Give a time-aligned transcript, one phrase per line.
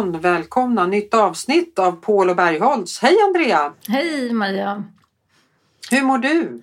[0.00, 0.20] Morgon.
[0.20, 0.86] Välkomna.
[0.86, 2.98] Nytt avsnitt av Paul och Bergholtz.
[3.02, 3.74] Hej Andrea!
[3.88, 4.84] Hej Maria!
[5.90, 6.62] Hur mår du?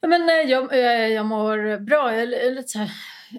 [0.00, 2.12] Ja, men, eh, jag, jag, jag mår bra.
[2.14, 2.90] Jag är lite, här,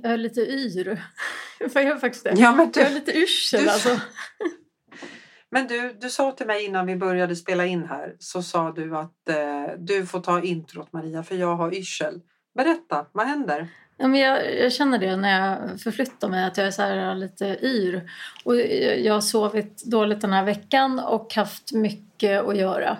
[0.03, 1.01] jag är lite yr.
[1.59, 2.33] Jag är faktiskt det.
[2.37, 3.89] Ja, men du, jag är lite yrsel du- alltså.
[5.51, 8.97] Men du, du sa till mig innan vi började spela in här så sa du
[8.97, 12.21] att eh, du får ta introt Maria för jag har yrsel.
[12.55, 13.67] Berätta, vad händer?
[14.03, 17.15] Ja, men jag, jag känner det när jag förflyttar mig att jag är så här
[17.15, 18.11] lite yr.
[18.45, 22.97] Och jag har sovit dåligt den här veckan och haft mycket att göra.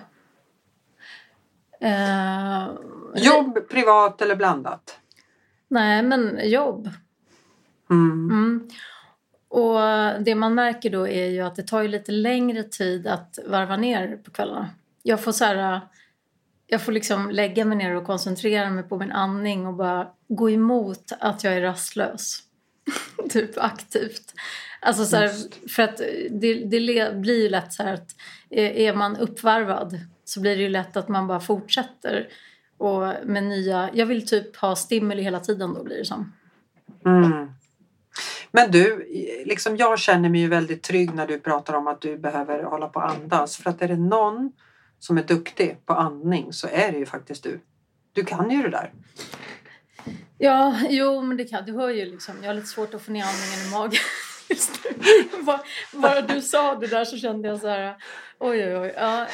[1.80, 2.68] Eh,
[3.14, 4.98] Jobb, privat eller blandat?
[5.68, 6.90] Nej, men jobb.
[7.90, 8.30] Mm.
[8.30, 8.68] Mm.
[9.48, 9.80] Och
[10.24, 13.76] det man märker då är ju att det tar ju lite längre tid att varva
[13.76, 14.68] ner på kvällarna.
[15.02, 15.80] Jag får så här,
[16.74, 20.50] jag får liksom lägga mig ner och koncentrera mig på min andning och bara gå
[20.50, 22.42] emot att jag är rastlös.
[23.30, 24.34] typ aktivt.
[24.80, 25.30] Alltså så här,
[25.68, 25.96] för att
[26.30, 28.10] det, det blir ju lätt så här att
[28.50, 32.28] är är man uppvarvad så blir det ju lätt att man bara fortsätter.
[32.78, 36.32] Och med nya, jag vill typ ha stimuli hela tiden då blir det som.
[37.06, 37.52] Mm.
[38.52, 39.06] Men du,
[39.46, 42.88] liksom jag känner mig ju väldigt trygg när du pratar om att du behöver hålla
[42.88, 43.56] på och andas.
[43.56, 44.52] För att är det någon
[44.98, 47.60] som är duktig på andning så är det ju faktiskt du.
[48.12, 48.92] Du kan ju det där.
[50.38, 53.12] Ja, jo men det kan, du hör ju liksom, jag har lite svårt att få
[53.12, 54.00] ner andningen i magen
[54.48, 54.86] just.
[55.46, 55.60] Bara,
[55.92, 57.96] bara du sa det där så kände jag så här,
[58.38, 58.94] oj oj oj.
[58.96, 59.26] Ja,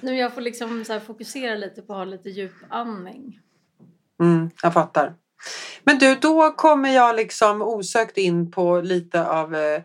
[0.00, 3.40] nu jag får liksom så fokusera lite på att ha lite djup andning.
[4.20, 5.14] Mm, jag fattar.
[5.84, 9.82] Men du, då kommer jag liksom osökt in på lite av eh,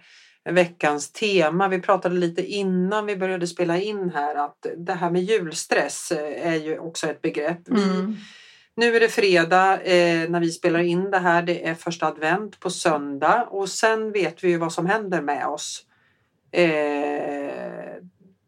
[0.52, 1.68] veckans tema.
[1.68, 6.48] Vi pratade lite innan vi började spela in här att det här med julstress eh,
[6.48, 7.68] är ju också ett begrepp.
[7.68, 8.16] Mm.
[8.76, 11.42] Nu är det fredag eh, när vi spelar in det här.
[11.42, 15.48] Det är första advent på söndag och sen vet vi ju vad som händer med
[15.48, 15.86] oss.
[16.52, 17.96] Eh,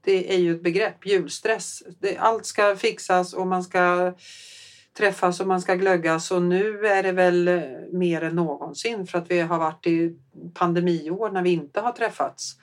[0.06, 1.84] det är ju ett begrepp, julstress.
[2.00, 4.14] Det, allt ska fixas och man ska
[4.98, 9.18] träffas och man ska glöggas och nu är det väl eh, mer än någonsin för
[9.18, 10.16] att vi har varit i
[10.54, 12.56] pandemiår när vi inte har träffats.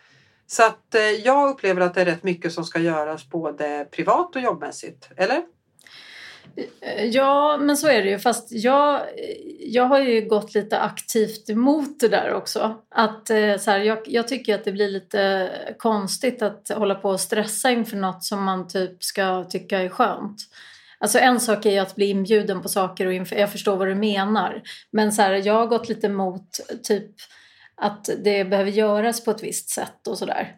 [0.47, 4.37] Så att eh, jag upplever att det är rätt mycket som ska göras både privat
[4.37, 5.43] och jobbmässigt, eller?
[6.81, 8.19] Eh, ja, men så är det ju.
[8.19, 9.00] Fast jag,
[9.61, 12.75] jag har ju gått lite aktivt emot det där också.
[12.91, 13.28] Att,
[13.61, 17.71] så här, jag, jag tycker att det blir lite konstigt att hålla på och stressa
[17.71, 20.37] inför något som man typ ska tycka är skönt.
[20.99, 23.94] Alltså en sak är ju att bli inbjuden på saker och jag förstår vad du
[23.94, 24.62] menar.
[24.91, 27.10] Men så här, jag har gått lite emot typ
[27.77, 30.56] att det behöver göras på ett visst sätt och sådär.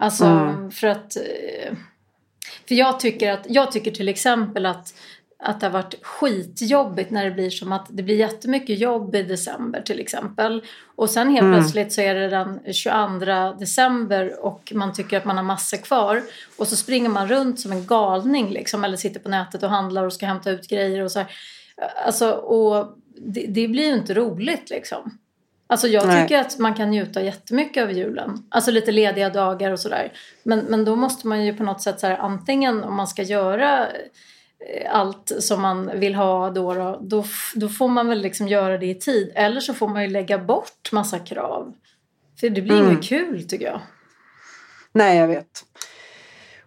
[0.00, 0.70] Alltså Mm.
[0.70, 1.16] för att...
[1.16, 1.72] eh,
[2.68, 4.94] För jag tycker, att, jag tycker till exempel att,
[5.44, 9.22] att det har varit skitjobbigt när det blir som att det blir jättemycket jobb i
[9.22, 10.62] december till exempel.
[10.96, 11.60] Och sen helt Mm.
[11.60, 16.22] plötsligt så är det den 22 december och man tycker att man har massor kvar.
[16.56, 20.04] Och så springer man runt som en galning liksom, eller sitter på nätet och handlar
[20.04, 21.28] och ska hämta ut grejer och så här.
[22.06, 25.18] Alltså, och det, det blir ju inte roligt liksom.
[25.66, 26.22] Alltså jag Nej.
[26.22, 28.42] tycker att man kan njuta jättemycket av julen.
[28.48, 30.12] Alltså lite lediga dagar och sådär.
[30.42, 33.22] Men, men då måste man ju på något sätt så här, antingen om man ska
[33.22, 33.86] göra
[34.88, 38.94] allt som man vill ha då, då, då, får man väl liksom göra det i
[38.94, 39.32] tid.
[39.34, 41.72] Eller så får man ju lägga bort massa krav.
[42.40, 42.90] För det blir Mm.
[42.90, 43.80] inget kul tycker jag.
[44.92, 45.64] Nej, jag vet.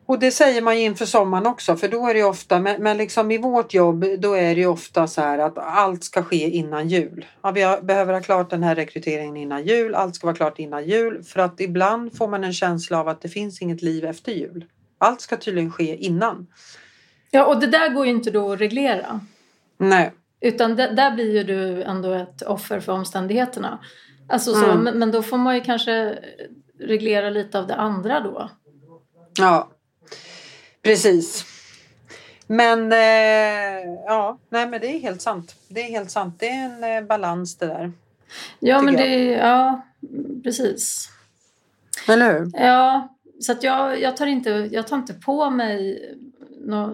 [0.05, 2.83] Och det säger man ju inför sommaren också för då är det ju ofta, men,
[2.83, 6.23] men liksom i vårt jobb då är det ju ofta så här att allt ska
[6.23, 7.25] ske innan jul.
[7.41, 10.59] Ja, vi har, behöver ha klart den här rekryteringen innan jul, allt ska vara klart
[10.59, 14.05] innan jul för att ibland får man en känsla av att det finns inget liv
[14.05, 14.65] efter jul.
[14.97, 16.47] Allt ska tydligen ske innan.
[17.31, 19.19] Ja, och det där går ju inte då att reglera.
[19.77, 23.79] Nej, Utan det, där blir ju du ändå ett offer för omständigheterna.
[24.29, 24.79] Alltså så, Mm.
[24.83, 26.19] men, men då får man ju kanske
[26.79, 28.49] reglera lite av det andra då.
[29.39, 29.69] ja,
[30.83, 31.45] precis.
[32.47, 35.55] Men eh, ja, nej men det är helt sant.
[35.67, 36.35] Det är helt sant.
[36.39, 37.91] Det är en eh, balans det där.
[38.59, 39.81] Ja, men det, ja,
[40.43, 41.09] precis.
[42.07, 42.51] Eller hur?
[42.53, 46.01] Ja, så att jag, jag, tar inte, jag tar inte på mig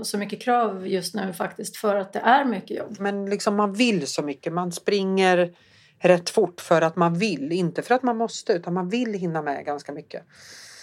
[0.03, 2.95] så mycket krav just nu faktiskt för att det är mycket jobb.
[2.99, 4.53] Men liksom man vill så mycket.
[4.53, 5.53] Man springer
[5.99, 7.51] rätt fort för att man vill.
[7.51, 10.23] Inte för att man måste utan man vill hinna med ganska mycket.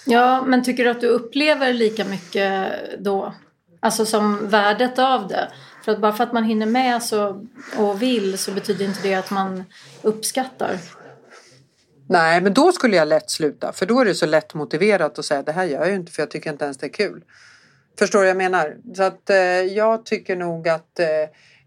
[0.07, 3.35] Ja, men tycker du att du upplever lika mycket då?
[3.81, 5.49] Alltså som värdet av det?
[5.85, 7.47] För att bara för att man hinner med så,
[7.79, 9.65] och vill så betyder inte det att man
[10.03, 10.79] uppskattar.
[12.07, 13.73] Nej, men då skulle jag lätt sluta.
[13.73, 16.13] För då är det så lätt motiverat att säga det här gör jag ju inte
[16.13, 17.23] för jag tycker inte ens det är kul.
[17.99, 18.77] Förstår du vad jag menar?
[18.95, 21.07] Så att eh, jag tycker nog att eh,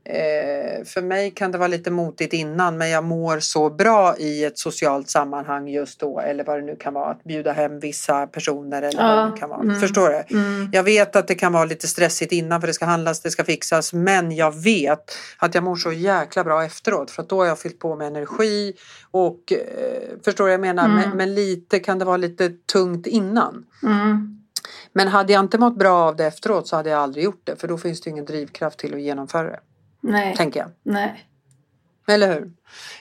[0.06, 4.44] Eh, för mig kan det vara lite motigt innan men jag mår så bra i
[4.44, 7.12] ett socialt sammanhang just då eller vad det nu kan vara.
[7.12, 9.62] Att bjuda hem vissa personer eller Ja, vad det nu kan vara.
[9.62, 9.80] mm.
[9.80, 10.38] Förstår du?
[10.38, 10.70] Mm.
[10.72, 13.44] Jag vet att det kan vara lite stressigt innan för det ska handlas, det ska
[13.44, 17.46] fixas men jag vet att jag mår så jäkla bra efteråt för att då har
[17.46, 18.74] jag fyllt på med energi
[19.12, 19.58] och eh,
[20.25, 20.86] förstår du vad jag menar?
[20.86, 20.96] Mm.
[20.98, 23.66] Men, men lite kan det vara lite tungt innan.
[24.94, 27.56] Men hade jag inte mått bra av det efteråt så hade jag aldrig gjort det
[27.56, 29.60] för då finns det ingen drivkraft till att genomföra det.
[30.01, 30.36] Nej.
[30.36, 30.69] Tänker jag.
[30.84, 31.28] Nej.
[32.08, 32.52] Eller hur?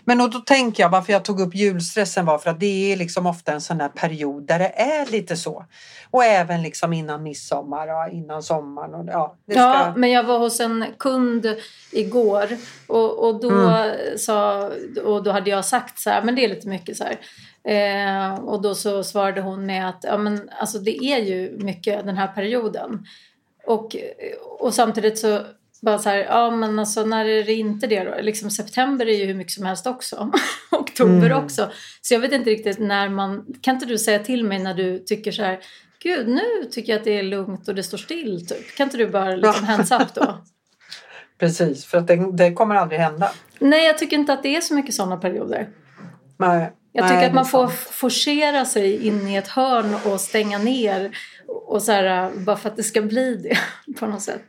[0.05, 2.97] Men och då tänker jag varför jag tog upp julstressen var för att det är
[2.97, 5.65] liksom ofta en sån där period där det är lite så.
[6.11, 8.95] Och även liksom innan midsommar och innan sommaren.
[8.95, 9.61] Och, ja, ska...
[9.61, 11.57] Ja, men jag var hos en kund
[11.93, 12.49] igår
[12.87, 14.19] och, och, då, Mm.
[14.19, 14.71] sa,
[15.05, 17.19] och då hade jag sagt så här, men det är lite mycket så här.
[17.65, 22.07] Eh, och då så svarade hon med att ja, men, alltså, det är ju mycket
[22.07, 23.07] den här perioden.
[23.67, 23.97] Och,
[24.59, 25.41] och samtidigt så
[25.83, 28.15] bara så här, ja men alltså när är det inte det då?
[28.21, 30.33] Liksom september är ju hur mycket som helst också.
[30.71, 31.45] Oktober Mm.
[31.45, 31.71] också.
[32.03, 34.99] Så jag vet inte riktigt när man, kan inte du säga till mig när du
[34.99, 35.59] tycker så här,
[36.03, 38.77] gud nu tycker jag att det är lugnt och det står still typ.
[38.77, 40.39] Kan inte du bara liksom hands up då?
[41.39, 43.31] Precis, för att det, det kommer aldrig hända.
[43.59, 45.69] Nej, jag tycker inte att det är så mycket sådana perioder.
[46.37, 50.21] Nej, Jag nej, tycker att det man får forcera sig in i ett hörn och
[50.21, 51.17] stänga ner.
[51.47, 53.59] Och så här, bara för att det ska bli det
[53.99, 54.45] på något sätt.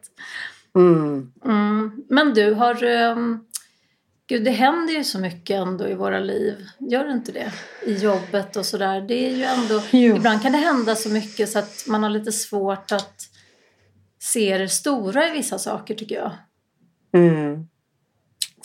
[0.75, 1.31] Mm.
[1.46, 2.04] Mm.
[2.10, 2.84] Men du, har...
[2.84, 3.46] Um,
[4.28, 6.66] gud, det händer ju så mycket ändå i våra liv.
[6.80, 7.52] Gör det inte det?
[7.86, 9.02] I jobbet och sådär.
[9.02, 9.81] Det är ju ändå...
[9.92, 10.16] Jo.
[10.16, 13.30] Ibland kan det hända så mycket så att man har lite svårt att
[14.20, 16.31] se det stora i vissa saker tycker jag.
[17.14, 17.68] Mm.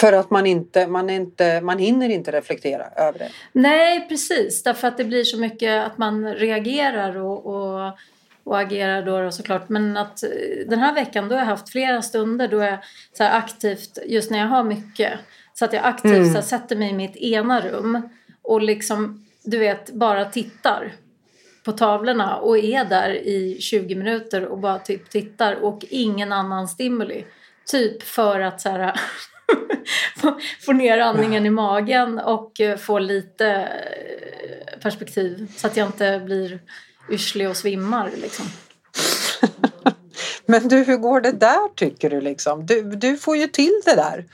[0.01, 3.31] För att man inte, man inte, man hinner inte reflektera över det.
[3.53, 4.63] Nej, precis.
[4.63, 7.99] Därför att det blir så mycket att man reagerar och, och,
[8.49, 9.69] och agerar då, då såklart.
[9.69, 10.31] Men att eh,
[10.67, 12.79] den här veckan då har jag haft flera stunder då jag
[13.13, 15.13] så aktivt, just när jag har mycket,
[15.55, 16.29] så att jag aktivt Mm.
[16.29, 18.09] så här, sätter mig i mitt ena rum
[18.43, 20.93] och liksom, du vet, bara tittar
[21.65, 26.69] på tavlorna och är där i 20 minuter och bara typ tittar och ingen annan
[26.69, 27.25] stimuli.
[27.71, 29.01] Typ för att så här,
[30.17, 35.89] få, få ner andningen i magen och eh, få lite eh, perspektiv så att jag
[35.89, 36.61] inte blir
[37.11, 38.11] yrslig och svimmar.
[38.17, 38.47] Liksom.
[40.47, 42.67] Men du, hur går det där tycker du liksom?
[42.67, 44.25] Du, du får ju till det där.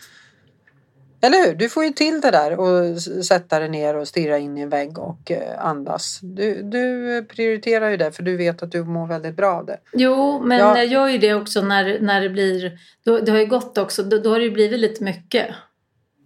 [1.21, 1.55] Eller hur?
[1.55, 4.69] Du får ju till det där och sätta dig ner och stirra in i en
[4.69, 6.19] vägg och eh, andas.
[6.23, 9.79] Du, du prioriterar ju det för du vet att du mår väldigt bra av det.
[9.93, 10.79] Jo, men Ja.
[10.79, 12.79] jag gör ju det också när, när det blir...
[13.05, 15.47] Då, det har ju gått också, då, då har det ju blivit lite mycket.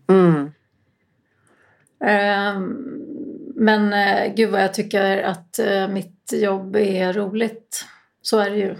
[0.08, 0.50] Mm.
[2.04, 2.76] Ehm,
[3.58, 7.84] men eh, gud vad jag tycker att eh, mitt jobb är roligt.
[8.22, 8.76] Så är det ju.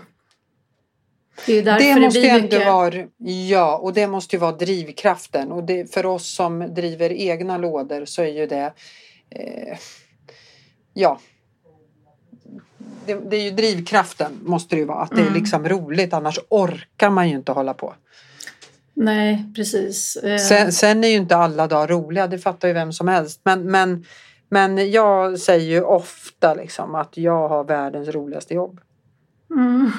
[1.47, 3.07] Det är Det det, måste blir ändå vara,
[3.49, 5.53] ja, och det måste ju vara drivkraften.
[5.53, 8.73] Och det, för oss som driver egna lådor så är ju det,
[9.31, 9.79] eh,
[10.95, 11.21] ja,
[13.07, 15.03] det, det är ju drivkraften måste det ju vara.
[15.03, 15.35] Att det är Mm.
[15.35, 17.95] liksom roligt, annars orkar man ju inte hålla på.
[18.95, 20.17] Nej, precis.
[20.17, 23.41] Eh, Sen, sen är ju inte alla dagar roliga, det fattar ju vem som helst.
[23.45, 24.05] Men, men,
[24.49, 28.81] men jag säger ju ofta liksom att jag har världens roligaste jobb.
[29.51, 29.91] mm,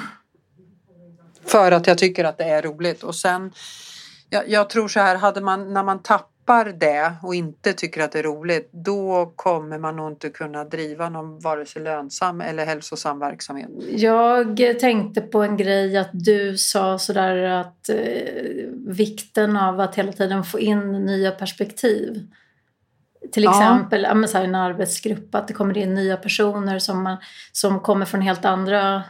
[1.44, 3.02] För att jag tycker att det är roligt.
[3.02, 3.52] Och sen,
[4.30, 8.12] jag, jag tror så här, hade man, när man tappar det och inte tycker att
[8.12, 12.66] det är roligt, då kommer man nog inte kunna driva någon vare sig lönsam eller
[12.66, 13.68] hälsosam verksamhet.
[13.88, 17.96] Jag tänkte på en grej att du sa sådär att eh,
[18.86, 22.26] vikten av att hela tiden få in nya perspektiv.
[23.32, 27.16] Till exempel ja, så här, en arbetsgrupp, att det kommer in nya personer som, man,
[27.52, 29.02] som kommer från helt andra,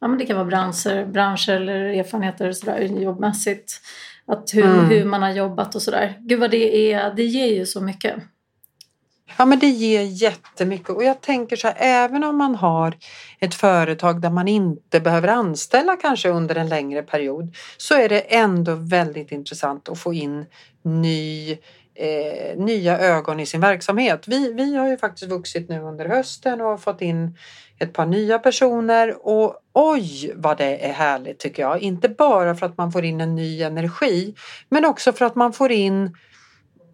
[0.00, 3.80] ja men det kan vara branscher, branscher eller erfarenheter sådär, jobbmässigt.
[4.26, 4.84] Att hur, Mm.
[4.84, 6.18] hur man har jobbat och sådär.
[6.20, 8.14] Gud vad det är, det ger ju så mycket.
[9.38, 12.94] Ja men det ger jättemycket och jag tänker så här även om man har
[13.40, 18.20] ett företag där man inte behöver anställa kanske under en längre period så är det
[18.20, 20.46] ändå väldigt intressant att få in
[20.82, 21.56] ny,
[21.94, 24.28] eh, nya ögon i sin verksamhet.
[24.28, 27.36] Vi, vi har ju faktiskt vuxit nu under hösten och har fått in
[27.78, 31.80] ett par nya personer och oj vad det är härligt tycker jag.
[31.80, 34.34] Inte bara för att man får in en ny energi
[34.68, 36.16] men också för att man får in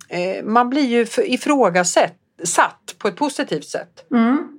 [0.09, 2.15] eh, man blir ju ifrågasatt
[2.45, 4.05] satt på ett positivt sätt.
[4.11, 4.59] Mm.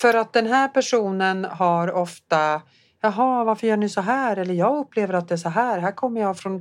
[0.00, 2.62] För att den här personen har ofta
[3.02, 4.36] Jaha, varför gör ni så här?
[4.36, 5.78] Eller jag upplever att det är så här.
[5.78, 6.56] Här kommer jag från...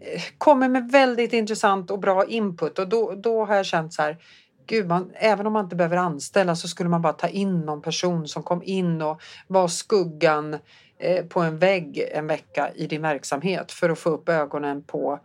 [0.00, 4.02] Eh, kommer med väldigt intressant och bra input och då, då har jag känt så
[4.02, 4.18] här
[4.66, 7.82] Gud, man, även om man inte behöver anställa så skulle man bara ta in någon
[7.82, 10.58] person som kom in och var skuggan
[10.98, 15.20] eh, på en vägg en vecka i din verksamhet för att få upp ögonen på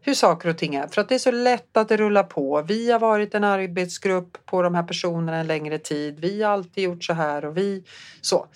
[0.00, 0.86] hur saker och ting är.
[0.86, 2.62] För att det är så lätt att det rullar på.
[2.62, 6.20] Vi har varit en arbetsgrupp på de här personerna en längre tid.
[6.20, 7.84] Vi har alltid gjort så här och vi
[8.20, 8.46] så.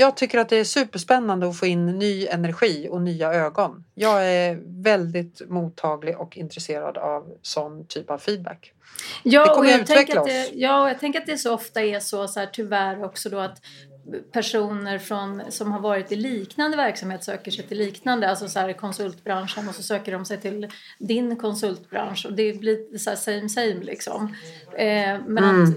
[0.00, 3.84] Jag tycker att det är superspännande att få in ny energi och nya ögon.
[3.94, 8.72] Jag är väldigt mottaglig och intresserad av sån typ av feedback.
[9.22, 10.26] Ja, det kommer och jag utveckla oss.
[10.26, 13.38] Det, ja, jag tänker att det så ofta är så, så här, tyvärr också då
[13.38, 13.62] att
[14.32, 18.72] personer från, som har varit i liknande verksamhet söker sig till liknande, alltså så här
[18.72, 23.48] konsultbranschen och så söker de sig till din konsultbransch och det blir så här same
[23.48, 24.36] same liksom.
[24.72, 25.62] Eh, men mm.
[25.62, 25.74] att,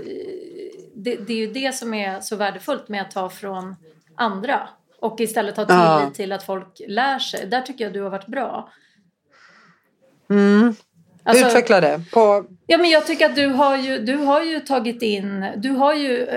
[0.94, 3.75] det, det, är ju det som är så värdefullt med att ta från
[4.15, 6.12] andra och istället ha tillit ja.
[6.13, 7.48] till att folk lär sig.
[7.48, 8.70] Där tycker jag du har varit bra.
[10.29, 10.75] Mm.
[11.25, 12.01] Alltså, Utveckla det.
[12.13, 12.46] På...
[12.67, 15.46] Ja, men jag tycker att du har ju, du har ju tagit in...
[15.55, 16.27] Du har ju,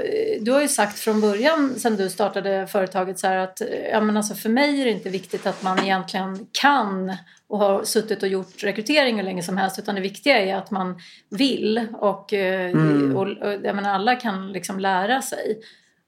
[0.41, 4.35] du har ju sagt från början sen du startade företaget så att ja, men alltså
[4.35, 7.17] för mig är det inte viktigt att man egentligen kan
[7.49, 10.71] och har suttit och gjort rekrytering hur länge som helst utan det viktiga är att
[10.71, 10.99] man
[11.31, 13.17] vill och, eh, mm.
[13.17, 15.59] och, och jag menar, alla kan liksom lära sig.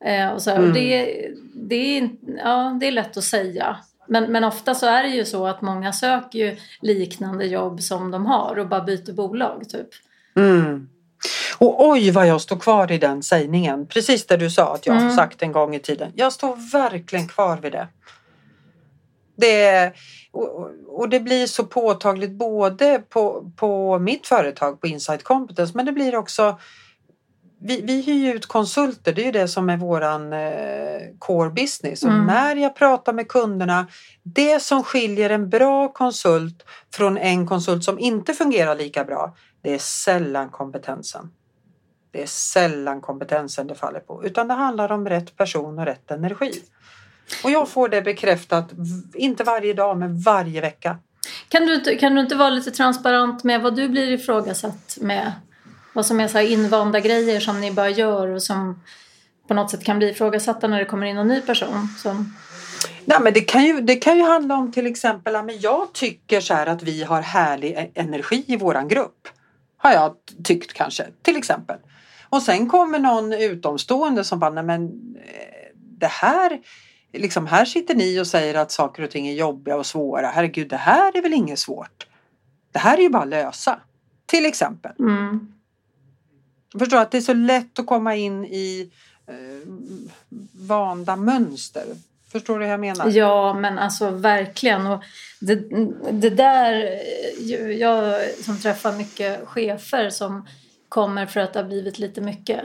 [0.04, 0.64] Eh, och så, mm.
[0.64, 2.10] och det, det, är,
[2.44, 3.76] ja, det är lätt att säga.
[4.08, 8.10] Men, men ofta så är det ju så att många söker ju liknande jobb som
[8.10, 9.88] de har och bara byter bolag typ.
[10.36, 10.88] Mm.
[11.58, 13.86] Och oj vad jag står kvar i den sägningen.
[13.86, 15.08] Precis det du sa att jag mm.
[15.08, 16.12] har sagt en gång i tiden.
[16.14, 17.88] Jag står verkligen kvar vid det.
[19.36, 19.92] Det,
[20.32, 25.86] och, och det blir så påtagligt både på, på mitt företag, på Insight Competence, men
[25.86, 26.58] det blir också
[27.60, 31.50] vi, vi hyr ju ut konsulter, det är ju det som är våran eh, core
[31.50, 32.02] business.
[32.02, 32.26] Och mm.
[32.26, 33.86] när jag pratar med kunderna,
[34.22, 39.74] det som skiljer en bra konsult från en konsult som inte fungerar lika bra, det
[39.74, 41.30] är sällan kompetensen.
[42.12, 46.10] Det är sällan kompetensen det faller på, utan det handlar om rätt person och rätt
[46.10, 46.52] energi.
[47.44, 48.70] Och jag får det bekräftat,
[49.14, 50.96] inte varje dag, men varje vecka.
[51.48, 55.32] Kan du, kan du inte vara lite transparent med vad du blir ifrågasatt med
[55.98, 58.82] vad som är så invanda grejer som ni bara gör och som
[59.48, 61.88] på något sätt kan bli ifrågasatta när det kommer in en ny person?
[61.98, 62.34] Som...
[63.04, 66.40] Nej, men det, kan ju, det kan ju handla om till exempel, men jag tycker
[66.40, 69.28] så här att vi har härlig e- energi i våran grupp.
[69.76, 70.14] Har jag
[70.44, 71.76] tyckt kanske, till exempel.
[72.28, 76.58] Och sen kommer någon utomstående som bara, nej men eh, det här,
[77.12, 80.26] liksom här sitter ni och säger att saker och ting är jobbiga och svåra.
[80.26, 82.06] Herregud, det här är väl inget svårt.
[82.72, 83.80] Det här är ju bara att lösa.
[84.26, 84.92] Till exempel.
[84.98, 85.57] Mm.
[86.72, 88.90] Jag förstår att det är så lätt att komma in i
[89.26, 89.68] eh,
[90.52, 91.84] vanda mönster.
[92.32, 93.10] Förstår du hur jag menar?
[93.10, 94.86] Ja, men alltså verkligen.
[94.86, 95.02] Och
[95.40, 95.54] det,
[96.12, 97.00] det där,
[97.70, 100.46] jag som träffar mycket chefer som
[100.88, 102.60] kommer för att det har blivit lite mycket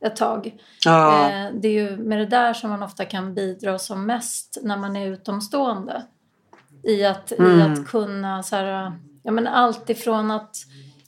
[0.00, 0.54] ett tag.
[0.84, 1.30] Ja.
[1.30, 4.76] Eh, det är ju med det där som man ofta kan bidra som mest när
[4.76, 6.02] man är utomstående.
[6.82, 7.58] I att, mm.
[7.58, 10.56] i att kunna så här, ja men allt ifrån att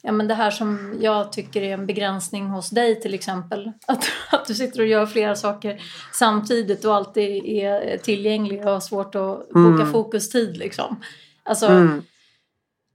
[0.03, 3.73] ja, men det här som jag tycker är en begränsning hos dig till exempel.
[3.87, 8.81] Att, att du sitter och gör flera saker samtidigt och alltid är tillgänglig och har
[8.81, 9.93] svårt att boka mm.
[9.93, 10.57] fokustid.
[10.57, 11.01] Liksom.
[11.43, 12.03] Alltså, mm.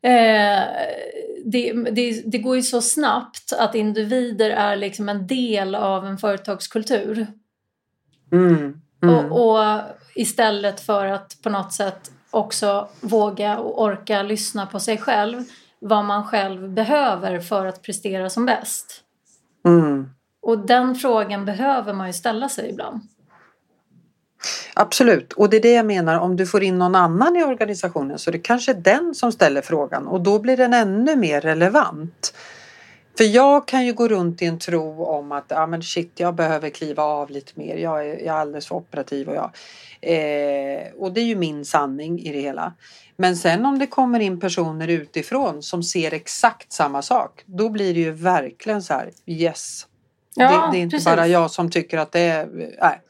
[0.01, 0.63] eh,
[1.45, 6.17] det, det, det, går ju så snabbt att individer är liksom en del av en
[6.17, 7.27] företagskultur.
[8.31, 8.81] Mm.
[9.01, 9.81] Och, och
[10.15, 15.43] istället för att på något sätt också våga och orka lyssna på sig själv
[15.79, 19.03] vad man själv behöver för att prestera som bäst.
[19.65, 20.09] Mm.
[20.41, 23.01] Och den frågan behöver man ju ställa sig ibland.
[24.73, 28.19] Absolut, och det är det jag menar om du får in någon annan i organisationen
[28.19, 32.33] så det kanske är den som ställer frågan och då blir den ännu mer relevant.
[33.17, 36.35] För jag kan ju gå runt i en tro om att ah, men shit, jag
[36.35, 37.77] behöver kliva av lite mer.
[37.77, 39.51] Jag är, jag är alldeles för operativ och jag.
[40.01, 42.73] Eh, och det är ju min sanning i det hela.
[43.17, 47.93] Men sen om det kommer in personer utifrån som ser exakt samma sak, då blir
[47.93, 49.87] det ju verkligen så här yes.
[50.35, 51.05] Ja, det, det, är inte precis.
[51.05, 52.45] bara jag som tycker att det är...
[52.81, 53.01] Nej.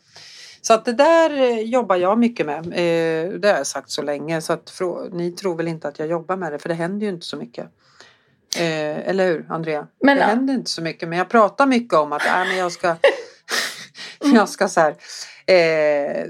[0.62, 2.66] Så att det där eh, jobbar jag mycket med.
[2.66, 4.82] Eh, det har jag sagt så länge så att
[5.12, 7.38] ni tror väl inte att jag jobbar med det för det händer ju inte så
[7.38, 7.66] mycket.
[8.60, 9.88] Eh, eller hur Andrea?
[10.02, 10.28] Men, det ja.
[10.28, 12.96] händer inte så mycket men jag pratar mycket om att äh, men jag ska
[14.34, 14.96] jag ska så här.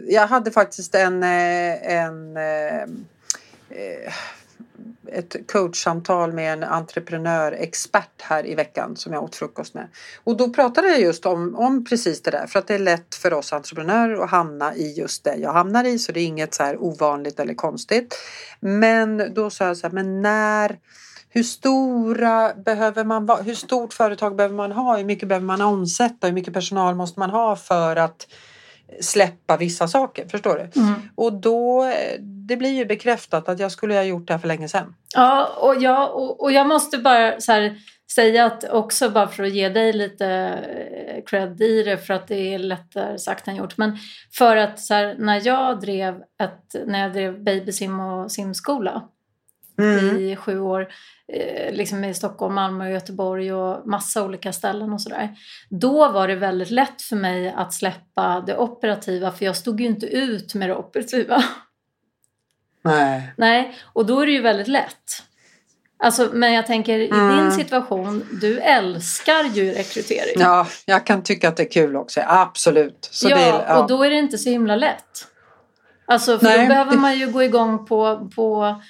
[0.08, 2.38] Jag hade faktiskt en, en
[3.76, 4.14] Eh,
[5.08, 9.88] ett coachsamtal med en entreprenörexpert här i veckan som jag åt frukost med.
[10.24, 13.16] Och då pratade jag just om, om precis det där för att det är lätt
[13.16, 16.54] för oss entreprenörer att hamna i just det jag hamnar i så det är inget
[16.54, 18.18] så här ovanligt eller konstigt.
[18.60, 20.80] Men då sa jag så här, men när
[21.30, 23.42] hur stora behöver man vara?
[23.42, 24.98] Hur stort företag behöver man ha?
[24.98, 26.28] Hur mycket behöver man omsätta?
[26.28, 28.28] Hur mycket personal måste man ha för att
[29.02, 30.28] släppa vissa saker.
[30.28, 30.82] Förstår du?
[30.82, 30.94] Mm.
[31.16, 34.70] Och då, det blir ju bekräftat att jag skulle ha gjort det här för länge
[34.70, 34.96] sedan.
[35.16, 37.78] Ja, och jag, och, och jag måste bara här,
[38.16, 42.28] säga att också bara för att ge dig lite eh, cred i det för att
[42.28, 43.78] det är lättare sagt än gjort.
[43.78, 43.98] Men
[44.38, 49.10] för att så här, när jag drev ett, när jag drev babysim och simskola
[49.80, 50.18] Mm.
[50.18, 50.88] i sju år,
[51.34, 55.30] eh, liksom i Stockholm, Malmö och Göteborg och massa olika ställen och sådär.
[55.70, 59.88] Då var det väldigt lätt för mig att släppa det operativa för jag stod ju
[59.88, 61.44] inte ut med det operativa.
[62.84, 63.34] Nej.
[63.38, 65.22] Nej, och då är det ju väldigt lätt.
[65.98, 67.38] Alltså, men jag tänker i Mm.
[67.38, 70.34] din situation, du älskar ju rekrytering.
[70.42, 72.22] Ja, jag kan tycka att det är kul också.
[72.28, 73.10] Absolut.
[73.12, 75.28] Så ja, är- och då är det inte så himla lätt.
[76.08, 78.82] Alltså, för Nej, då behöver man ju gå igång på, på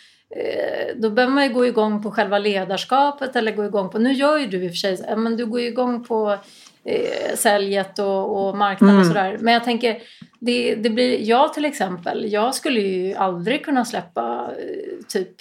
[0.96, 4.38] då behöver man ju gå igång på själva ledarskapet eller gå igång på, nu gör
[4.38, 6.38] ju du i och för sig, eh, men du går ju igång på
[6.84, 9.14] eh, säljet och, och marknaden och Mm.
[9.14, 9.38] sådär.
[9.42, 9.98] Men jag tänker,
[10.40, 15.36] det, det blir, jag till exempel, jag skulle ju aldrig kunna släppa eh, typ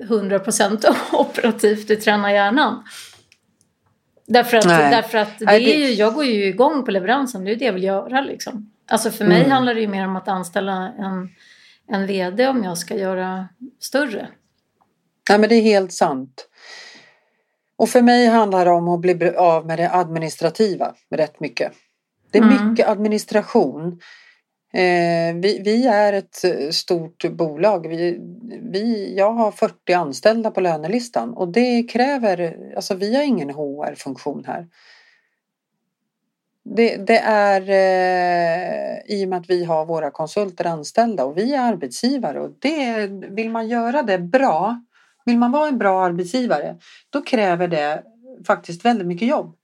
[0.00, 2.82] eh, 100% operativt i Träna hjärnan.
[4.26, 4.90] Därför att, Nej.
[4.90, 7.72] därför att det är ju, jag går ju igång på leveransen, det är det jag
[7.72, 8.70] vill göra liksom.
[8.90, 9.50] Alltså för mig Mm.
[9.50, 11.28] handlar det ju mer om att anställa en,
[11.92, 13.48] en VD om jag ska göra
[13.80, 14.28] större.
[15.30, 16.48] Ja, men det är helt sant.
[17.76, 21.72] Och för mig handlar det om att bli av med det administrativa rätt mycket.
[22.30, 22.70] Det är Mm.
[22.70, 24.00] mycket administration.
[24.74, 27.88] Eh, vi, vi är ett eh, stort bolag.
[27.88, 28.20] Vi,
[28.72, 34.44] vi, jag har 40 anställda på lönelistan och det kräver, alltså vi har ingen HR-funktion
[34.46, 34.66] här.
[36.64, 41.54] Det, det är eh, i och med att vi har våra konsulter anställda och vi
[41.54, 44.82] är arbetsgivare och det, vill man göra det bra,
[45.24, 46.76] vill man vara en bra arbetsgivare,
[47.10, 48.02] då kräver det
[48.46, 49.56] faktiskt väldigt mycket jobb.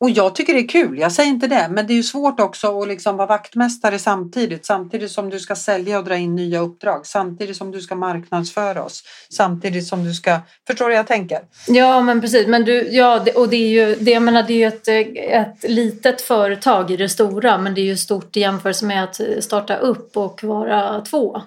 [0.00, 2.40] Och jag tycker det är kul, jag säger inte det, men det är ju svårt
[2.40, 6.60] också att liksom vara vaktmästare samtidigt, samtidigt som du ska sälja och dra in nya
[6.60, 11.06] uppdrag, samtidigt som du ska marknadsföra oss, samtidigt som du ska, förstår du hur jag
[11.06, 11.38] tänker?
[11.66, 14.58] Ja men precis, men du, ja, och det är ju, det, jag menar, det är
[14.58, 14.88] ju ett,
[15.30, 17.58] ett litet företag i det stora.
[17.58, 21.42] Men det är ju stort i jämförelse med att starta upp och vara två.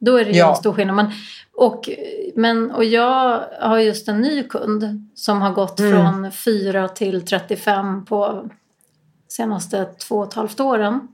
[0.00, 0.50] Då är det ju Ja.
[0.50, 0.96] en stor skillnad.
[0.96, 1.10] Men,
[1.52, 1.88] och,
[2.34, 5.92] men, och jag har just en ny kund som har gått Mm.
[5.92, 8.48] från 4 till 35 på
[9.28, 11.08] senaste två och ett halvt åren.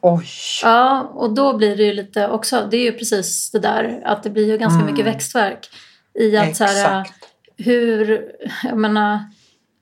[0.00, 0.26] Oj!
[0.62, 4.22] Ja, och då blir det ju lite också, det är ju precis det där att
[4.22, 4.92] det blir ju ganska Mm.
[4.92, 5.68] mycket växtverk
[6.14, 7.24] i att så här, Exakt.
[7.56, 8.32] hur,
[8.64, 9.18] jag menar,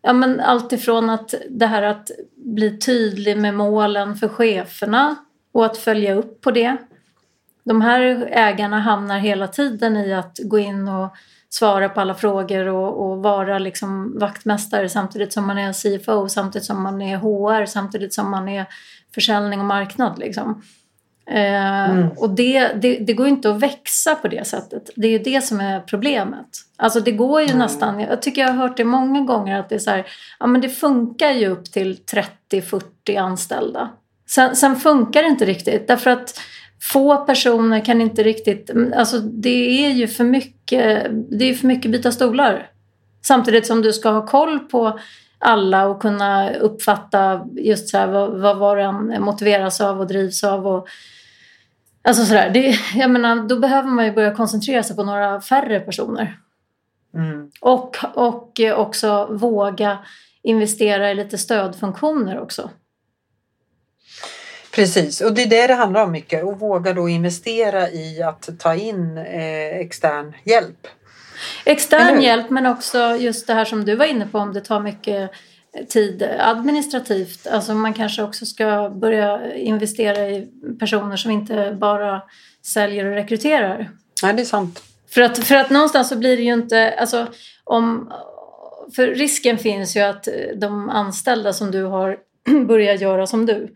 [0.03, 5.17] ja men allt ifrån att det här att bli tydlig med målen för cheferna
[5.53, 6.77] och att följa upp på det.
[7.65, 11.15] De här ägarna hamnar hela tiden i att gå in och
[11.49, 16.67] svara på alla frågor och, och vara liksom vaktmästare samtidigt som man är CFO, samtidigt
[16.67, 18.67] som man är HR, samtidigt som man är
[19.15, 20.19] försäljning och marknad.
[20.19, 20.63] Liksom.
[21.31, 22.09] Eh, Mm.
[22.09, 24.91] Och det, det, det går ju inte att växa på det sättet.
[24.97, 26.47] Det är ju det som är problemet.
[26.77, 27.59] Alltså det går ju Mm.
[27.59, 30.07] nästan, jag tycker jag har hört det många gånger att det är så här,
[30.41, 31.99] ja men det funkar ju upp till
[32.51, 33.91] 30-40 anställda.
[34.31, 36.41] Sen, sen funkar det inte riktigt därför att
[36.93, 41.91] få personer kan inte riktigt, alltså det är ju för mycket, det är för mycket
[41.91, 42.71] byta stolar.
[43.23, 44.99] Samtidigt som du ska ha koll på
[45.39, 50.45] alla och kunna uppfatta just så här, vad, vad var den motiveras av och drivs
[50.45, 50.67] av.
[50.67, 50.89] Och,
[52.03, 55.81] alltså sådär, det, jag menar, då behöver man ju börja koncentrera sig på några färre
[55.81, 56.39] personer.
[57.15, 57.51] Mm.
[57.61, 59.99] Och, och också våga
[60.43, 62.71] investera i lite stödfunktioner också.
[64.75, 66.45] Precis, och det är det det handlar om mycket.
[66.45, 70.87] Och våga då investera i att ta in eh, extern hjälp.
[71.65, 74.81] Extern hjälp men också just det här som du var inne på om det tar
[74.81, 75.31] mycket
[75.89, 77.47] tid administrativt.
[77.47, 80.49] Alltså man kanske också ska börja investera i
[80.81, 82.23] personer som inte bara
[82.63, 83.91] säljer och rekryterar.
[84.23, 84.83] Nej, det är sant.
[85.11, 87.27] För att, för att någonstans så blir det ju inte, alltså
[87.65, 88.13] om,
[88.97, 92.19] för risken finns ju att de anställda som du har
[92.67, 93.75] börjar göra som du.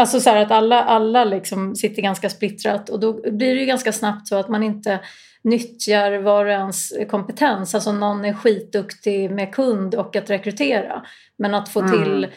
[0.00, 3.66] Alltså så här att alla, alla liksom sitter ganska splittrat och då blir det ju
[3.66, 5.00] ganska snabbt så att man inte
[5.42, 7.74] nyttjar var och ens kompetens.
[7.74, 11.02] Alltså någon är skitduktig med kund och att rekrytera.
[11.36, 11.92] Men att få Mm.
[11.92, 12.28] till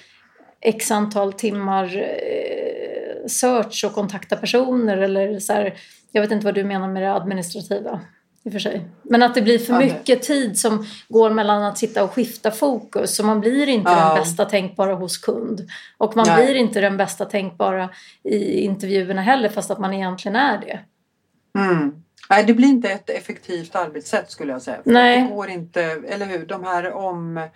[0.62, 5.74] x antal timmar eh, search och kontakta personer eller så här,
[6.12, 8.02] jag vet inte vad du menar med det administrativa
[8.44, 8.86] i och för sig.
[9.04, 13.16] Men att det blir för mycket tid som går mellan att sitta och skifta fokus.
[13.16, 14.06] Så man blir inte Ja.
[14.06, 15.70] den bästa tänkbara hos kund.
[15.98, 16.46] Och man Nej.
[16.46, 17.90] blir inte den bästa tänkbara
[18.24, 20.80] i intervjuerna heller fast att man egentligen är det.
[21.60, 22.04] Mm.
[22.30, 24.78] Nej, det blir inte ett effektivt arbetssätt skulle jag säga.
[24.84, 25.22] För Nej.
[25.22, 26.46] Det går inte, eller hur?
[26.46, 27.48] De här om...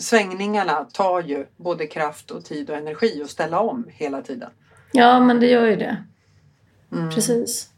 [0.00, 4.50] svängningarna tar ju både kraft och tid och energi att ställa om hela tiden.
[4.92, 6.04] Ja, men det gör ju det.
[6.92, 7.10] Mm.
[7.10, 7.68] Precis.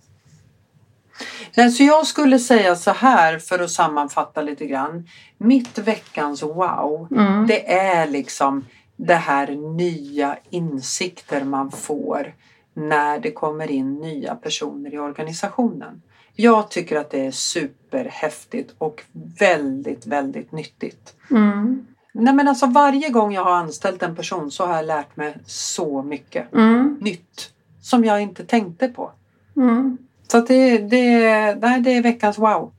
[1.71, 5.09] Så jag skulle säga så här för att sammanfatta lite grann.
[5.39, 7.47] Mitt veckans wow, Mm.
[7.47, 8.65] det är liksom
[8.97, 12.35] det här nya insikter man får
[12.75, 16.03] när det kommer in nya personer i organisationen.
[16.35, 19.03] Jag tycker att det är superhäftigt och
[19.39, 21.15] väldigt, väldigt nyttigt.
[21.31, 21.87] Mm.
[22.13, 25.37] Nej men alltså varje gång jag har anställt en person så har jag lärt mig
[25.47, 26.99] så mycket Mm.
[27.01, 27.51] nytt
[27.83, 29.11] som jag inte tänkte på.
[29.57, 29.99] Mm.
[30.31, 32.73] Så det, det, nej, det är veckans wow.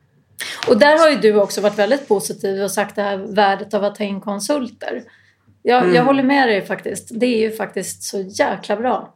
[0.68, 3.84] Och där har ju du också varit väldigt positiv och sagt det här värdet av
[3.84, 5.04] att ta in konsulter.
[5.64, 5.96] Jag, Mm.
[5.96, 7.08] jag håller med dig faktiskt.
[7.12, 9.14] Det är ju faktiskt så jäkla bra.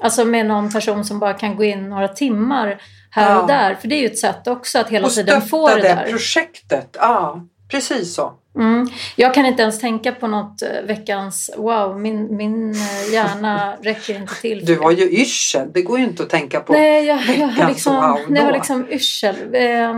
[0.00, 3.40] Alltså med någon person som bara kan gå in några timmar här Ja.
[3.42, 3.74] och där.
[3.74, 6.10] För det är ju ett sätt också att hela Och tiden få det stötta där.
[6.10, 6.96] projektet.
[7.00, 8.32] Ja, precis så.
[8.58, 8.88] Mm.
[9.16, 12.00] Jag kan inte ens tänka på något eh, veckans wow.
[12.00, 14.64] Min, min eh, hjärna räcker inte till.
[14.64, 15.68] Du har ju yrsel.
[15.74, 16.72] Det går ju inte att tänka på.
[16.72, 19.36] Nej, jag, jag har liksom, wow jag har liksom yrsel.
[19.52, 19.94] Eh,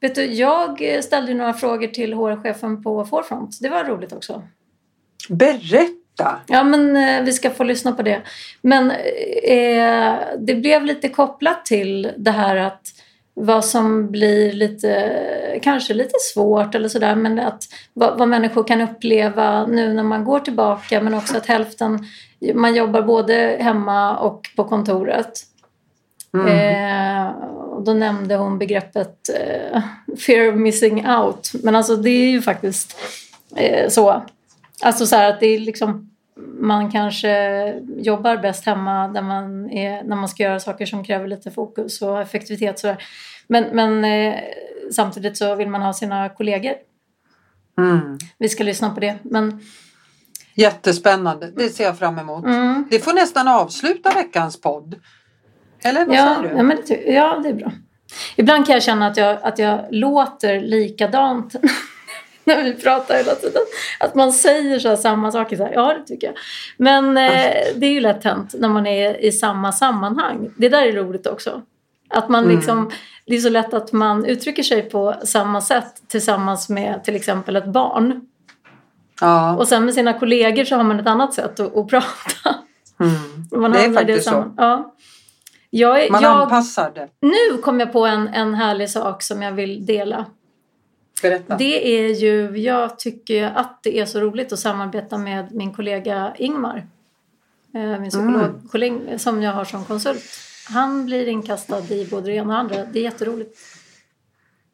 [0.00, 3.58] vet du, jag ställde några frågor till HR-chefen på Forefront.
[3.60, 4.42] Det var roligt också.
[5.28, 6.40] Berätta!
[6.46, 8.22] Ja, men eh, vi ska få lyssna på det.
[8.62, 13.01] Men eh, det blev lite kopplat till det här att
[13.34, 18.80] vad som blir lite, kanske lite svårt eller sådär, men att vad, vad människor kan
[18.80, 22.06] uppleva nu när man går tillbaka, men också att hälften,
[22.54, 25.32] man jobbar både hemma och på kontoret.
[26.34, 26.46] Mm.
[26.46, 27.34] Eh,
[27.84, 29.82] då nämnde hon begreppet eh,
[30.26, 31.50] fear of missing out.
[31.62, 32.96] Men alltså det är ju faktiskt
[33.56, 34.22] eh, så.
[34.82, 40.04] Alltså så här att det är liksom man kanske jobbar bäst hemma där man är,
[40.04, 42.78] när man ska göra saker som kräver lite fokus och effektivitet.
[42.78, 42.96] Så.
[43.46, 44.34] Men, men eh,
[44.92, 46.74] samtidigt så vill man ha sina kollegor.
[47.78, 48.18] Mm.
[48.38, 49.18] Vi ska lyssna på det.
[49.22, 49.60] Men,
[50.54, 51.50] Jättespännande.
[51.56, 52.44] Det ser jag fram emot.
[52.44, 54.94] mm, Det får nästan avsluta veckans podd.
[55.84, 56.56] Eller vad ja, säger du?
[56.56, 57.72] ja, men det, ja, det är bra.
[58.36, 61.54] Ibland kan jag känna att jag, att jag låter likadant
[62.44, 63.62] när vi pratar hela tiden.
[64.00, 65.56] Att man säger så här samma saker.
[65.56, 66.36] Så här, ja, det tycker jag.
[66.76, 70.50] Men eh, det är ju lätt hänt när man är i samma sammanhang.
[70.56, 71.62] Det där är roligt också.
[72.10, 72.56] Att man Mm.
[72.56, 72.90] liksom,
[73.26, 77.56] Det är så lätt att man uttrycker sig på samma sätt tillsammans med till exempel
[77.56, 78.20] ett barn.
[79.20, 79.56] Ja.
[79.56, 82.54] Och sen med sina kollegor så har man ett annat sätt att, att prata.
[83.00, 83.62] Mm.
[83.62, 84.30] Man Det är faktiskt så.
[84.30, 84.94] samman- Ja.
[85.70, 87.08] Jag, Man jag, anpassar det.
[87.20, 90.24] nu kom jag på en, en härlig sak som jag vill dela.
[91.22, 91.56] Berätta.
[91.56, 96.32] Det är ju, jag tycker att det är så roligt att samarbeta med min kollega
[96.38, 96.86] Ingmar.
[97.74, 100.22] Eh, Min psykologkollega som jag har som konsult.
[100.70, 102.92] Han blir inkastad i både det ena och det andra.
[102.92, 103.58] Det är jätteroligt.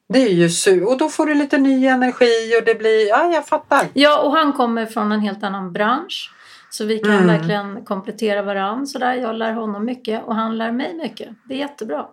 [0.09, 3.09] Det är ju su Och då får du lite ny energi och det blir...
[3.09, 3.87] Ja, jag fattar.
[3.95, 6.33] Ja, och han kommer från en helt annan bransch.
[6.71, 7.27] Så vi kan Mm.
[7.27, 8.87] verkligen komplettera varandra.
[8.87, 9.15] Sådär.
[9.15, 11.29] Jag lär honom mycket och han lär mig mycket.
[11.49, 12.07] Det är jättebra.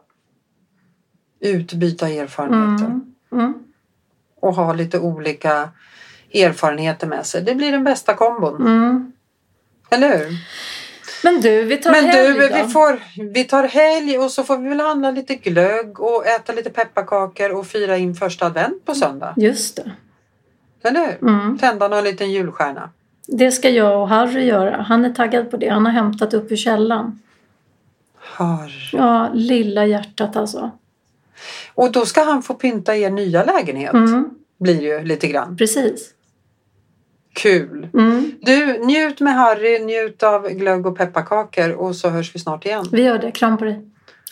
[1.40, 2.86] Utbyta erfarenheter.
[2.86, 3.14] Mm.
[3.32, 3.54] Mm.
[4.46, 5.70] Och ha lite olika
[6.34, 7.42] erfarenheter med sig.
[7.42, 8.62] Det blir den bästa kombon.
[8.62, 9.12] Mm.
[9.90, 10.34] Eller hur?
[11.24, 12.56] Men du, vi tar Men helg du, då.
[12.56, 13.00] vi, får,
[13.34, 17.52] vi tar helg och så får vi väl handla lite glögg och äta lite pepparkakor
[17.52, 19.34] och fira in första advent på söndag.
[19.38, 19.92] Just det.
[20.84, 21.30] Eller hur?
[21.30, 21.58] Mm.
[21.58, 22.90] Tända någon liten julstjärna.
[23.28, 24.82] Det ska jag och Harry göra.
[24.82, 25.70] Han är taggad på det.
[25.70, 27.20] Han har hämtat upp ur källan.
[28.20, 28.90] Hör.
[28.94, 30.72] Ja, lilla hjärtat alltså.
[31.74, 33.94] Och då ska han få pynta er nya lägenhet.
[33.94, 35.58] Mm, Blir ju lite grann.
[35.58, 36.10] precis.
[37.34, 37.88] Kul.
[37.94, 42.66] Mm, Du, njut med Harry, njut av glögg och pepparkakor och så hörs vi snart
[42.66, 42.86] igen.
[42.92, 43.32] vi gör det.
[43.32, 43.82] Kram på dig.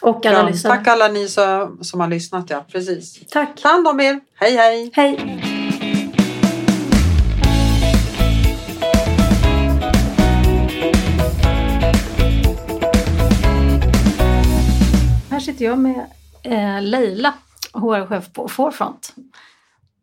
[0.02, 0.48] Och alla Kram.
[0.52, 0.78] lyssnare.
[0.78, 2.50] Tack alla ni som, som har lyssnat.
[2.50, 3.20] Ja, precis.
[3.30, 3.62] Tack.
[3.62, 4.20] Ta hand om er.
[4.36, 4.92] Hej hej!
[4.94, 5.40] Hej.
[15.30, 16.06] Här sitter jag med
[16.44, 17.34] eh, Leila,
[17.74, 19.16] HR-chef på Forefront.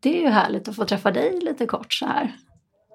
[0.00, 2.36] Det är ju härligt att få träffa dig lite kort så här.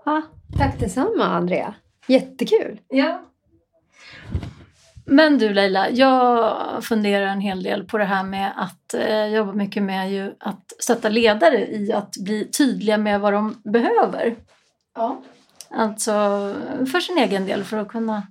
[0.06, 0.22] Va?
[0.58, 1.74] Tack detsamma Andrea.
[2.08, 2.80] Jättekul.
[2.88, 3.22] Ja.
[5.06, 9.54] Men du Leila, jag funderar en hel del på det här med att eh, jobba
[9.54, 14.36] mycket med ju att stötta ledare i att bli tydliga med vad de behöver.
[14.96, 15.22] Ja.
[15.70, 16.12] Alltså
[16.92, 18.24] för sin egen del för att kunna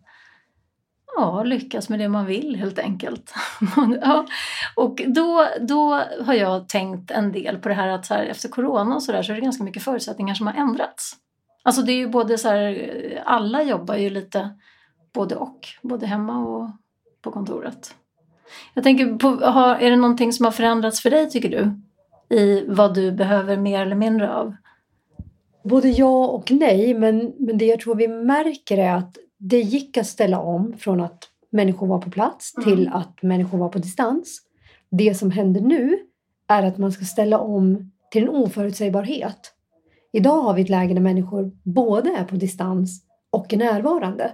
[1.16, 3.34] ja, lyckas med det man vill helt enkelt.
[4.00, 4.26] ja.
[4.74, 8.48] Och då, då har jag tänkt en del på det här att så här, efter
[8.48, 11.16] corona och så där så är det ganska mycket förutsättningar som har ändrats.
[11.62, 14.50] Alltså det är ju både så här, alla jobbar ju lite
[15.14, 16.70] både och, både hemma och
[17.22, 17.94] på kontoret.
[18.74, 21.80] Jag tänker, på, har, är det någonting som har förändrats för dig tycker du?
[22.36, 24.54] I vad du behöver mer eller mindre av?
[25.64, 29.96] Både ja och nej, men, men det jag tror vi märker är att det gick
[29.96, 32.68] att ställa om från att människor var på plats Mm.
[32.68, 34.40] till att människor var på distans.
[34.90, 35.98] Det som händer nu
[36.48, 39.52] är att man ska ställa om till en oförutsägbarhet.
[40.12, 44.32] Idag har vi ett läge där människor både är på distans och är närvarande.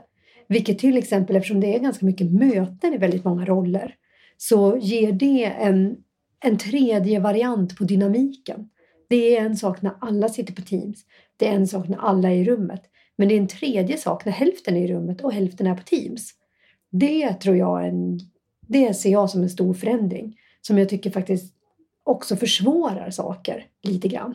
[0.49, 3.95] Vilket till exempel, eftersom det är ganska mycket möten i väldigt många roller,
[4.37, 5.97] så ger det en,
[6.45, 8.69] en tredje variant på dynamiken.
[9.09, 11.05] Det är en sak när alla sitter på Teams.
[11.37, 12.83] Det är en sak när alla är i rummet.
[13.21, 15.83] Men det är en tredje sak när hälften är i rummet och hälften är på
[15.83, 16.31] Teams.
[16.91, 18.21] Det tror jag en,
[18.61, 20.37] det ser jag som en stor förändring.
[20.61, 21.55] Som jag tycker faktiskt
[22.05, 24.35] också försvårar saker lite grann.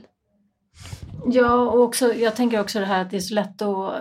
[1.25, 3.93] Ja, och också, jag tänker också det här att det är så lätt att...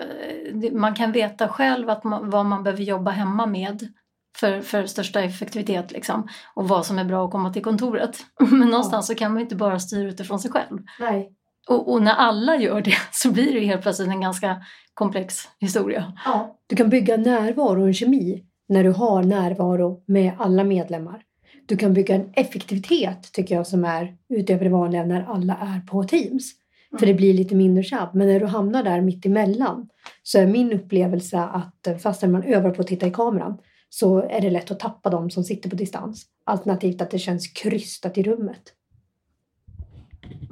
[0.73, 3.89] Man kan veta själv att man, vad man behöver jobba hemma med
[4.37, 8.19] för, för största effektivitet liksom, och vad som är bra att komma till kontoret.
[8.41, 10.79] Men någonstans så kan man inte bara styra utifrån sig själv.
[11.01, 11.33] Nej.
[11.69, 14.63] Och, och när alla gör det så blir det helt plötsligt en ganska
[14.95, 16.13] komplex historia.
[16.25, 16.59] Ja.
[16.67, 21.23] Du kan bygga närvaro och en kemi när du har närvaro med alla medlemmar.
[21.67, 25.87] Du kan bygga en effektivitet tycker jag som är utöver det vanliga när alla är
[25.87, 26.53] på Teams.
[26.99, 28.15] För det blir lite mindre tjabb.
[28.15, 29.89] Men när du hamnar där mitt emellan
[30.23, 34.23] så är min upplevelse att eh, fastän man övar på att titta i kameran så
[34.23, 36.27] är det lätt att tappa dem som sitter på distans.
[36.45, 38.63] Alternativt att det känns krystat i rummet.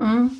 [0.00, 0.30] Mm.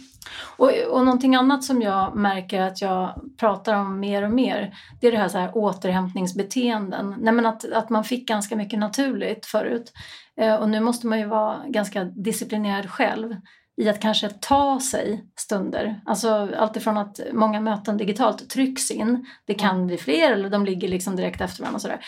[0.57, 5.07] Och, och någonting annat som jag märker att jag pratar om mer och mer det
[5.07, 7.15] är det här, så här återhämtningsbeteenden.
[7.21, 9.93] Nej, men att, att man fick ganska mycket naturligt förut.
[10.41, 13.37] Eh, och nu måste man ju vara ganska disciplinerad själv
[13.77, 16.01] i att kanske ta sig stunder.
[16.07, 19.27] Alltså alltifrån att många möten digitalt trycks in.
[19.47, 21.77] Det kan bli fler eller de ligger liksom direkt efter varandra.
[21.77, 22.01] Och sådär.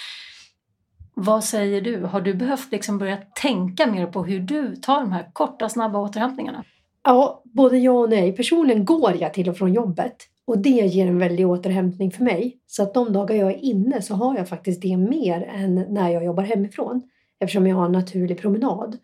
[1.16, 2.04] Vad säger du?
[2.04, 5.98] Har du behövt liksom börja tänka mer på hur du tar de här korta snabba
[5.98, 6.64] återhämtningarna?
[7.04, 8.32] Ja, både ja och nej.
[8.32, 12.56] Personligen går jag till och från jobbet och det ger en väldig återhämtning för mig.
[12.66, 16.10] Så att de dagar jag är inne så har jag faktiskt det mer än när
[16.10, 17.02] jag jobbar hemifrån
[17.40, 18.98] eftersom jag har en naturlig promenad.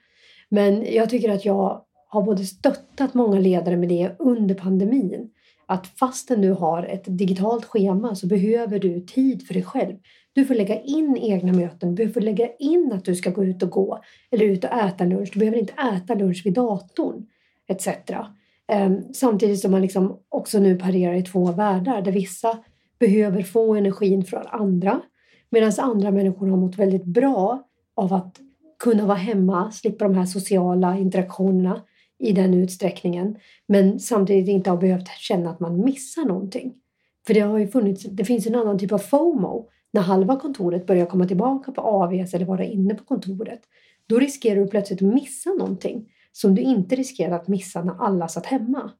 [0.48, 5.30] Men jag tycker att jag har både stöttat många ledare med det under pandemin.
[5.66, 9.96] Att fastän du har ett digitalt schema så behöver du tid för dig själv.
[10.32, 13.62] Du får lägga in egna möten, du får lägga in att du ska gå ut
[13.62, 15.30] och gå eller ut och äta lunch.
[15.32, 17.26] Du behöver inte äta lunch vid datorn
[17.70, 17.88] etc.
[18.68, 22.58] Ehm, samtidigt som man liksom också nu parerar i två världar där vissa
[22.98, 25.00] behöver få energin från andra
[25.50, 28.40] medan andra människor har mått väldigt bra av att
[28.78, 31.82] kunna vara hemma, slippa de här sociala interaktionerna
[32.18, 36.74] i den utsträckningen men samtidigt inte har behövt känna att man missar någonting.
[37.26, 40.86] För det har ju funnits, det finns en annan typ av FOMO när halva kontoret
[40.86, 43.60] börjar komma tillbaka på AVS eller vara inne på kontoret.
[44.06, 48.28] Då riskerar du plötsligt att missa någonting som du inte riskerade att missa när alla
[48.28, 48.90] satt hemma.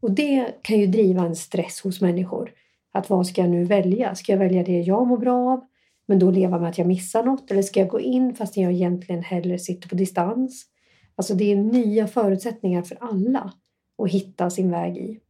[0.00, 2.50] Och det kan ju driva en stress hos människor.
[2.92, 4.14] Att vad ska jag nu välja?
[4.14, 5.64] Ska jag välja det jag mår bra av?
[6.06, 7.50] Men då leva med att jag missar något?
[7.50, 10.66] Eller ska jag gå in fast jag egentligen hellre sitter på distans?
[11.16, 13.52] Alltså det är nya förutsättningar för alla
[14.02, 15.20] att hitta sin väg i.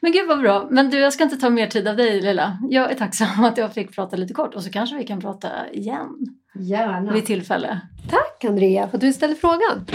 [0.00, 0.68] Men gud vad bra.
[0.70, 2.58] Men du, jag ska inte ta mer tid av dig Lilla.
[2.70, 5.48] Jag är tacksam att jag fick prata lite kort och så kanske vi kan prata
[5.72, 6.08] igen
[6.54, 7.12] Gärna.
[7.12, 7.80] vid tillfälle.
[8.10, 9.86] Tack Andrea för att du ställde frågan.